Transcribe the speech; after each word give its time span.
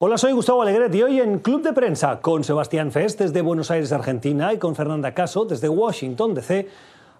Hola, 0.00 0.16
soy 0.16 0.30
Gustavo 0.30 0.62
Alegret 0.62 0.94
y 0.94 1.02
hoy 1.02 1.18
en 1.18 1.40
Club 1.40 1.60
de 1.60 1.72
Prensa 1.72 2.20
con 2.20 2.44
Sebastián 2.44 2.92
Fest 2.92 3.18
desde 3.18 3.42
Buenos 3.42 3.72
Aires, 3.72 3.90
Argentina, 3.90 4.52
y 4.52 4.58
con 4.58 4.76
Fernanda 4.76 5.12
Caso 5.12 5.44
desde 5.44 5.68
Washington, 5.68 6.34
D.C., 6.34 6.68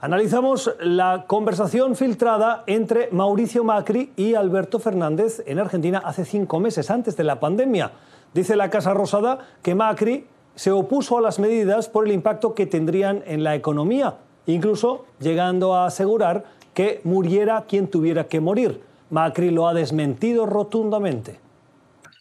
analizamos 0.00 0.72
la 0.78 1.24
conversación 1.26 1.96
filtrada 1.96 2.62
entre 2.68 3.08
Mauricio 3.10 3.64
Macri 3.64 4.12
y 4.14 4.34
Alberto 4.34 4.78
Fernández 4.78 5.42
en 5.44 5.58
Argentina 5.58 6.00
hace 6.04 6.24
cinco 6.24 6.60
meses, 6.60 6.88
antes 6.92 7.16
de 7.16 7.24
la 7.24 7.40
pandemia. 7.40 7.90
Dice 8.32 8.54
la 8.54 8.70
Casa 8.70 8.94
Rosada 8.94 9.40
que 9.60 9.74
Macri 9.74 10.28
se 10.54 10.70
opuso 10.70 11.18
a 11.18 11.20
las 11.20 11.40
medidas 11.40 11.88
por 11.88 12.06
el 12.06 12.12
impacto 12.12 12.54
que 12.54 12.66
tendrían 12.66 13.24
en 13.26 13.42
la 13.42 13.56
economía, 13.56 14.18
incluso 14.46 15.04
llegando 15.18 15.74
a 15.74 15.86
asegurar 15.86 16.44
que 16.74 17.00
muriera 17.02 17.64
quien 17.66 17.88
tuviera 17.88 18.28
que 18.28 18.38
morir. 18.38 18.82
Macri 19.10 19.50
lo 19.50 19.66
ha 19.66 19.74
desmentido 19.74 20.46
rotundamente. 20.46 21.47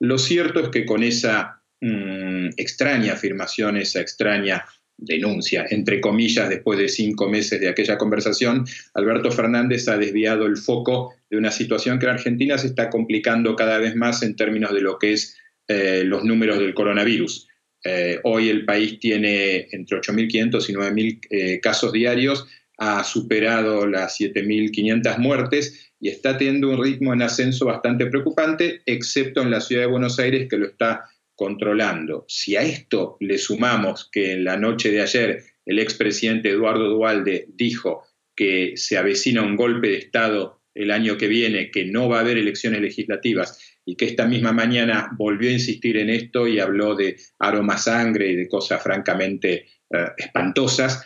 Lo 0.00 0.18
cierto 0.18 0.60
es 0.60 0.68
que 0.68 0.84
con 0.84 1.02
esa 1.02 1.62
mm, 1.80 2.50
extraña 2.56 3.14
afirmación, 3.14 3.76
esa 3.76 4.00
extraña 4.00 4.64
denuncia, 4.96 5.64
entre 5.70 6.00
comillas, 6.00 6.48
después 6.48 6.78
de 6.78 6.88
cinco 6.88 7.28
meses 7.28 7.60
de 7.60 7.68
aquella 7.68 7.96
conversación, 7.96 8.66
Alberto 8.94 9.30
Fernández 9.30 9.88
ha 9.88 9.96
desviado 9.96 10.46
el 10.46 10.56
foco 10.56 11.14
de 11.30 11.36
una 11.36 11.52
situación 11.52 11.98
que 11.98 12.06
en 12.06 12.12
Argentina 12.12 12.58
se 12.58 12.66
está 12.66 12.90
complicando 12.90 13.54
cada 13.54 13.78
vez 13.78 13.94
más 13.94 14.22
en 14.22 14.34
términos 14.34 14.72
de 14.74 14.80
lo 14.80 14.98
que 14.98 15.12
es 15.12 15.36
eh, 15.68 16.02
los 16.04 16.24
números 16.24 16.58
del 16.58 16.74
coronavirus. 16.74 17.46
Eh, 17.84 18.18
hoy 18.24 18.48
el 18.48 18.64
país 18.64 18.98
tiene 18.98 19.68
entre 19.70 19.98
8.500 20.00 20.68
y 20.68 20.72
9.000 20.72 21.20
eh, 21.30 21.60
casos 21.60 21.92
diarios, 21.92 22.46
ha 22.78 23.02
superado 23.04 23.86
las 23.86 24.18
7.500 24.20 25.18
muertes 25.18 25.92
y 26.00 26.08
está 26.08 26.38
teniendo 26.38 26.70
un 26.70 26.82
ritmo 26.82 27.12
en 27.12 27.22
ascenso 27.22 27.66
bastante 27.66 28.06
preocupante, 28.06 28.82
excepto 28.86 29.42
en 29.42 29.50
la 29.50 29.60
ciudad 29.60 29.82
de 29.82 29.88
Buenos 29.88 30.18
Aires 30.18 30.48
que 30.48 30.56
lo 30.56 30.66
está 30.66 31.04
controlando. 31.34 32.24
Si 32.28 32.56
a 32.56 32.62
esto 32.62 33.16
le 33.20 33.38
sumamos 33.38 34.08
que 34.10 34.32
en 34.32 34.44
la 34.44 34.56
noche 34.56 34.90
de 34.90 35.00
ayer 35.00 35.44
el 35.66 35.80
expresidente 35.80 36.50
Eduardo 36.50 36.88
Dualde 36.88 37.46
dijo 37.48 38.04
que 38.34 38.72
se 38.76 38.96
avecina 38.96 39.42
un 39.42 39.56
golpe 39.56 39.88
de 39.88 39.98
Estado 39.98 40.62
el 40.74 40.92
año 40.92 41.18
que 41.18 41.26
viene, 41.26 41.72
que 41.72 41.84
no 41.84 42.08
va 42.08 42.18
a 42.18 42.20
haber 42.20 42.38
elecciones 42.38 42.80
legislativas 42.80 43.76
y 43.84 43.96
que 43.96 44.04
esta 44.04 44.26
misma 44.26 44.52
mañana 44.52 45.10
volvió 45.16 45.50
a 45.50 45.54
insistir 45.54 45.96
en 45.96 46.10
esto 46.10 46.46
y 46.46 46.60
habló 46.60 46.94
de 46.94 47.16
aroma 47.40 47.76
sangre 47.76 48.28
y 48.28 48.36
de 48.36 48.48
cosas 48.48 48.80
francamente 48.82 49.66
eh, 49.90 50.06
espantosas, 50.16 51.04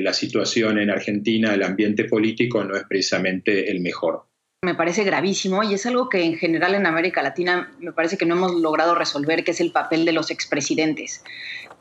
la 0.00 0.12
situación 0.12 0.78
en 0.78 0.90
Argentina, 0.90 1.54
el 1.54 1.62
ambiente 1.62 2.04
político 2.04 2.62
no 2.64 2.76
es 2.76 2.84
precisamente 2.88 3.70
el 3.70 3.80
mejor 3.80 4.30
me 4.62 4.74
parece 4.74 5.04
gravísimo 5.04 5.62
y 5.62 5.72
es 5.72 5.86
algo 5.86 6.10
que 6.10 6.22
en 6.22 6.36
general 6.36 6.74
en 6.74 6.84
América 6.84 7.22
Latina 7.22 7.72
me 7.78 7.92
parece 7.92 8.18
que 8.18 8.26
no 8.26 8.34
hemos 8.34 8.52
logrado 8.56 8.94
resolver, 8.94 9.42
que 9.42 9.52
es 9.52 9.60
el 9.62 9.72
papel 9.72 10.04
de 10.04 10.12
los 10.12 10.30
expresidentes. 10.30 11.24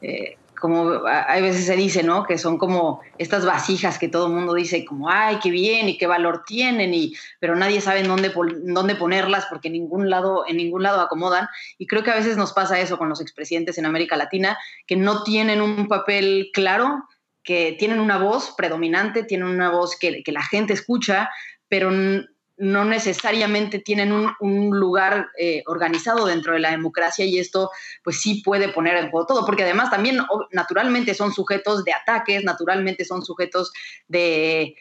Eh, 0.01 0.37
como 0.57 1.05
hay 1.05 1.41
veces 1.41 1.65
se 1.65 1.75
dice, 1.75 2.03
¿no? 2.03 2.23
Que 2.23 2.37
son 2.37 2.57
como 2.57 3.01
estas 3.17 3.45
vasijas 3.45 3.99
que 3.99 4.07
todo 4.07 4.27
el 4.27 4.33
mundo 4.33 4.53
dice 4.53 4.85
como, 4.85 5.09
ay, 5.09 5.39
qué 5.43 5.51
bien 5.51 5.89
y 5.89 5.97
qué 5.97 6.07
valor 6.07 6.43
tienen, 6.47 6.93
y, 6.93 7.13
pero 7.41 7.55
nadie 7.57 7.81
sabe 7.81 7.99
en 7.99 8.07
dónde, 8.07 8.31
dónde 8.63 8.95
ponerlas 8.95 9.45
porque 9.47 9.67
en 9.67 9.73
ningún, 9.73 10.09
lado, 10.09 10.45
en 10.47 10.55
ningún 10.55 10.83
lado 10.83 11.01
acomodan. 11.01 11.47
Y 11.77 11.85
creo 11.85 12.03
que 12.03 12.11
a 12.11 12.15
veces 12.15 12.37
nos 12.37 12.53
pasa 12.53 12.79
eso 12.79 12.97
con 12.97 13.09
los 13.09 13.19
expresidentes 13.19 13.77
en 13.77 13.85
América 13.85 14.15
Latina, 14.15 14.57
que 14.87 14.95
no 14.95 15.23
tienen 15.23 15.61
un 15.61 15.89
papel 15.89 16.49
claro, 16.53 17.03
que 17.43 17.75
tienen 17.77 17.99
una 17.99 18.17
voz 18.17 18.53
predominante, 18.57 19.23
tienen 19.23 19.47
una 19.47 19.69
voz 19.69 19.97
que, 19.97 20.21
la 20.27 20.43
gente 20.43 20.73
escucha, 20.73 21.29
pero 21.67 21.91
no 21.91 22.83
necesariamente 22.83 23.79
tienen 23.79 24.11
un, 24.11 24.69
lugar 24.77 25.29
eh, 25.37 25.63
organizado 25.65 26.25
dentro 26.25 26.53
de 26.53 26.59
la 26.59 26.71
democracia 26.71 27.23
y 27.25 27.39
esto 27.39 27.71
pues 28.03 28.21
sí 28.21 28.41
puede 28.43 28.67
poner 28.69 28.97
en 28.97 29.09
juego 29.09 29.27
todo, 29.27 29.45
porque 29.45 29.63
además 29.63 29.89
también 29.89 30.19
naturalmente 30.51 31.13
son 31.13 31.33
sujetos 31.33 31.85
de 31.85 31.93
ataques, 31.93 32.43
naturalmente 32.43 33.05
son 33.05 33.23
sujetos 33.23 33.71
de, 34.09 34.61
eh, 34.61 34.75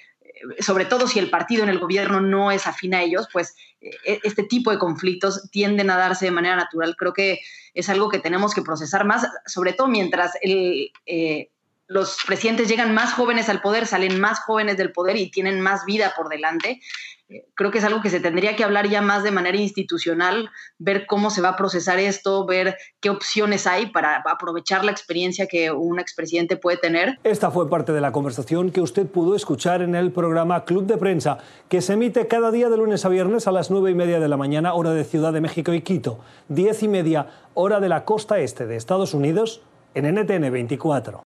sobre 0.59 0.87
todo 0.87 1.07
si 1.07 1.21
el 1.21 1.31
partido 1.31 1.63
en 1.63 1.69
el 1.69 1.79
gobierno 1.79 2.21
no 2.21 2.51
es 2.51 2.67
afín 2.67 2.95
a 2.95 3.03
ellos, 3.03 3.29
pues 3.33 3.55
eh, 3.81 4.19
este 4.25 4.43
tipo 4.43 4.73
de 4.73 4.79
conflictos 4.79 5.49
tienden 5.53 5.89
a 5.91 5.97
darse 5.97 6.25
de 6.25 6.33
manera 6.33 6.57
natural. 6.57 6.97
Creo 6.97 7.13
que 7.13 7.39
es 7.75 7.89
algo 7.89 8.09
que 8.09 8.19
tenemos 8.19 8.55
que 8.55 8.63
procesar 8.63 9.05
más, 9.05 9.25
sobre 9.47 9.73
todo 9.73 9.87
mientras 9.87 10.33
el 10.43 10.91
los 11.89 12.19
presidentes 12.27 12.69
llegan 12.69 12.95
más 12.95 13.15
jóvenes 13.15 13.49
al 13.49 13.63
poder, 13.63 13.87
salen 13.87 14.21
más 14.21 14.41
jóvenes 14.41 14.77
del 14.77 14.93
poder 14.93 15.17
y 15.17 15.31
tienen 15.31 15.61
más 15.61 15.87
vida 15.87 16.13
por 16.15 16.29
delante. 16.29 16.81
Eh, 17.31 17.47
creo 17.55 17.71
que 17.71 17.79
es 17.79 17.85
algo 17.85 18.03
que 18.03 18.11
se 18.11 18.21
tendría 18.21 18.57
que 18.57 18.65
hablar 18.65 18.89
ya 18.89 19.01
más 19.01 19.23
de 19.23 19.31
manera 19.31 19.57
institucional, 19.57 20.51
ver 20.79 21.07
cómo 21.07 21.31
se 21.31 21.41
va 21.41 21.51
a 21.51 21.57
procesar 21.57 21.99
esto, 21.99 22.45
ver 22.47 22.77
qué 23.01 23.09
opciones 23.09 23.67
hay 23.67 23.87
para 23.87 24.23
aprovechar 24.27 24.85
la 24.85 24.93
experiencia 24.93 25.47
que 25.47 25.71
un 25.71 25.99
expresidente 25.99 26.59
puede 26.59 26.77
tener. 26.77 27.19
Esta 27.25 27.51
fue 27.51 27.71
parte 27.71 27.93
de 27.93 28.03
la 28.03 28.13
conversación 28.13 28.71
que 28.71 28.83
usted 28.83 29.07
pudo 29.07 29.35
escuchar 29.35 29.81
en 29.81 29.95
el 29.95 30.13
programa 30.13 30.67
Club 30.67 30.87
de 30.87 30.99
Prensa, 30.99 31.39
que 31.71 31.81
se 31.81 31.95
emite 31.95 32.29
cada 32.29 32.51
día 32.51 32.69
de 32.69 32.77
lunes 32.77 33.07
a 33.07 33.09
viernes 33.09 33.47
a 33.47 33.53
las 33.53 33.71
nueve 33.71 33.91
y 33.91 33.95
media 33.95 34.21
de 34.21 34.29
la 34.29 34.37
mañana, 34.37 34.75
hora 34.75 34.93
de 34.93 35.05
Ciudad 35.05 35.33
de 35.33 35.41
México 35.41 35.73
y 35.73 35.81
Quito, 35.81 36.21
diez 36.49 36.83
y 36.83 36.89
media, 36.89 37.29
hora 37.55 37.81
de 37.81 37.89
la 37.89 38.05
costa 38.05 38.39
este 38.41 38.67
de 38.67 38.77
Estados 38.77 39.15
Unidos, 39.15 39.63
en 39.95 40.15
NTN 40.15 40.53
24. 40.53 41.17